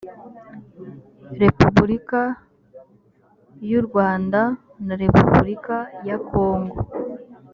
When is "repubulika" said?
1.41-2.21, 5.01-5.75